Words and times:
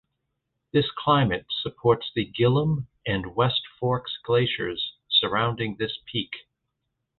This 0.73 0.89
climate 0.89 1.45
supports 1.61 2.09
the 2.15 2.25
Gillam 2.25 2.87
and 3.05 3.35
West 3.35 3.61
Fork 3.79 4.07
Glaciers 4.23 4.93
surrounding 5.07 5.75
this 5.77 5.99
peak. 6.11 6.31